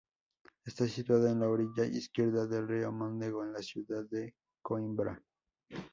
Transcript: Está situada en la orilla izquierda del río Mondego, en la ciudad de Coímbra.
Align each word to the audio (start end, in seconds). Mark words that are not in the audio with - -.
Está 0.65 0.87
situada 0.87 1.29
en 1.31 1.41
la 1.41 1.47
orilla 1.47 1.85
izquierda 1.85 2.47
del 2.47 2.67
río 2.67 2.91
Mondego, 2.91 3.43
en 3.43 3.53
la 3.53 3.61
ciudad 3.61 4.03
de 4.09 4.33
Coímbra. 4.59 5.21